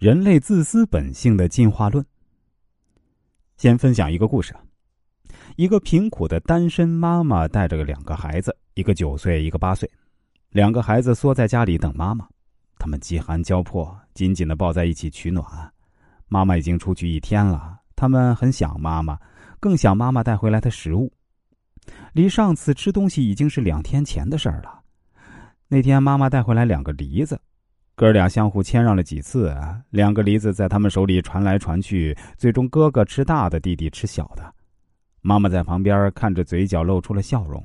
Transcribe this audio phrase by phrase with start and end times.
[0.00, 2.02] 人类自私本性的进化论。
[3.58, 4.56] 先分享一个故事。
[5.56, 9.86] 一个贫苦的单身妈妈带着两个孩子，一个九岁，一个八岁。
[10.48, 12.26] 两个孩子缩在家里等妈妈，
[12.78, 15.44] 他们饥寒交迫，紧紧的抱在一起取暖。
[16.28, 19.18] 妈妈已经出去一天了，他们很想妈妈，
[19.60, 21.12] 更想妈妈带回来的食物。
[22.14, 24.80] 离上次吃东西已经是两天前的事儿了。
[25.68, 27.38] 那天妈妈带回来两个梨子。
[27.94, 29.54] 哥俩相互谦让了几次，
[29.90, 34.54] 两个梨子在他们手里传来传去，最终哥哥吃大的，弟弟吃小的。
[35.20, 37.62] 妈妈在旁边看着，嘴角露出了笑容。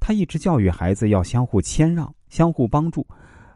[0.00, 3.06] 她一直教育孩子要相互谦让、相互帮助，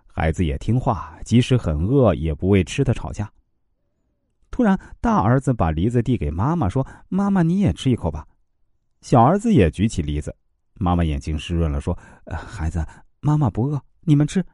[0.06, 3.28] 孩子也听话，即使很饿也不为吃的吵架。
[4.52, 8.24] 突然，大儿子把梨子递给妈妈，说：“妈妈，你也吃一口吧。”
[9.02, 10.32] 小儿子也举起梨子，
[10.74, 12.86] 妈妈眼睛湿润了，说：“孩子，
[13.20, 14.44] 妈妈不饿，你们吃。”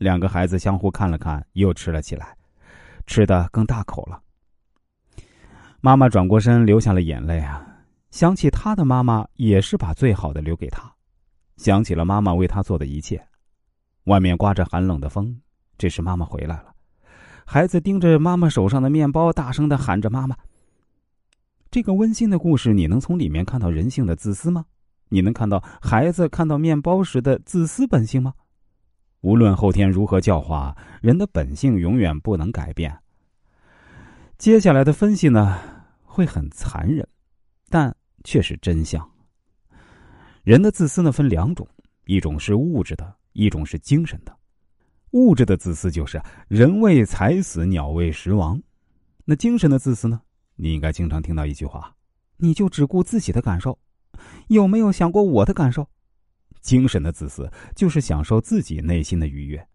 [0.00, 2.34] 两个孩子相互看了看，又吃了起来，
[3.06, 4.18] 吃的更大口了。
[5.82, 7.66] 妈妈转过身，流下了眼泪啊！
[8.10, 10.90] 想起他的妈妈也是把最好的留给他，
[11.58, 13.22] 想起了妈妈为他做的一切。
[14.04, 15.38] 外面刮着寒冷的风，
[15.76, 16.74] 这时妈妈回来了。
[17.44, 20.34] 孩子盯着妈妈手上的面包，大声的喊着：“妈妈！”
[21.70, 24.64] 这个温馨的故事，你能从里面看到人性的自私吗？
[25.10, 28.32] 你能看到孩子看到面包时的自私本性吗？
[29.22, 32.96] 无论后天如何教化，人的本性永远不能改变。
[34.38, 35.58] 接下来的分析呢，
[36.04, 37.06] 会很残忍，
[37.68, 39.06] 但却是真相。
[40.42, 41.68] 人的自私呢分两种，
[42.06, 44.34] 一种是物质的，一种是精神的。
[45.10, 48.60] 物质的自私就是人为财死，鸟为食亡。
[49.26, 50.22] 那精神的自私呢？
[50.56, 51.94] 你应该经常听到一句话：
[52.38, 53.78] 你就只顾自己的感受，
[54.48, 55.86] 有没有想过我的感受？
[56.60, 59.66] 精神的自私就是享受自己内心的愉悦。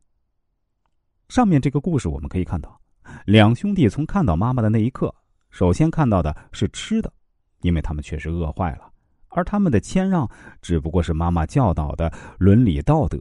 [1.30, 2.80] 上面这个故事我们可以看到，
[3.25, 5.14] 两兄弟从看到妈妈的那一刻，
[5.50, 7.11] 首先看到的是吃的，
[7.61, 8.92] 因为他们确实饿坏了，
[9.30, 10.30] 而他们的谦让
[10.61, 13.20] 只不过是妈妈教导的伦理道德。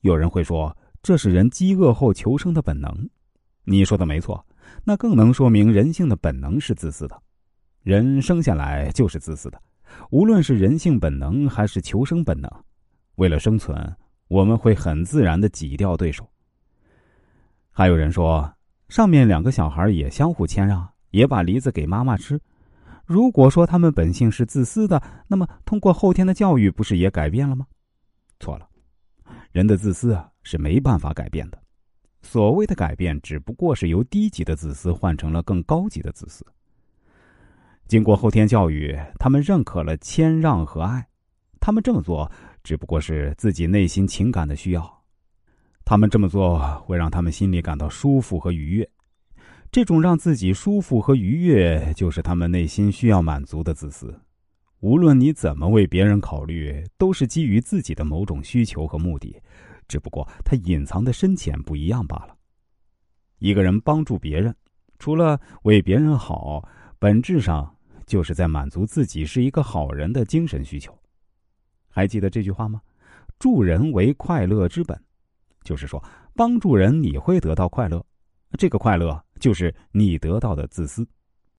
[0.00, 3.08] 有人会说，这是人饥饿后求生的本能。
[3.64, 4.44] 你说的没错，
[4.82, 7.22] 那更能说明人性的本能是自私的。
[7.82, 9.62] 人生下来就是自私的，
[10.10, 12.50] 无论是人性本能还是求生本能。
[13.20, 13.76] 为了生存，
[14.28, 16.26] 我们会很自然的挤掉对手。
[17.70, 18.50] 还有人说，
[18.88, 22.40] 上面两个小孩也相互谦让，也把梨子给妈妈吃。
[23.04, 27.66] 如果说他们本性是自私的，那么通过后天的教育，不是也改变了吗？
[28.38, 28.66] 错了，
[29.52, 31.62] 人的自私啊是没办法改变的。
[32.22, 36.42] 所谓的改变，只不过是由低级的自私换成了更高级的自私。
[37.86, 41.06] 经过后天教育，他们认可了谦让和爱，
[41.60, 42.30] 他们这么做。
[42.62, 45.02] 只不过是自己内心情感的需要，
[45.84, 48.88] 他们这么做会让他们心里感到舒服和愉悦。
[49.72, 54.20] 这种让自己舒服和愉悦，就是他们内心需要满足的自私。
[54.80, 59.40] 无论你怎么为别人考虑，都是基于自己的某种需求和目的，
[59.86, 62.36] 只不过它隐藏的深浅不一样罢了。
[63.38, 64.54] 一个人帮助别人，
[64.98, 67.74] 除了为别人好，本质上
[68.06, 70.99] 就是在满足自己是一个好人的精神需求。
[71.90, 72.80] 还记得这句话吗？
[73.38, 74.98] 助人为快乐之本，
[75.64, 76.02] 就是说，
[76.34, 78.04] 帮助人你会得到快乐，
[78.58, 81.06] 这个快乐就是你得到的自私。